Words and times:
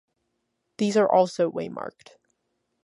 These 0.79 0.97
are 0.97 1.07
also 1.07 1.47
waymarked. 1.51 2.13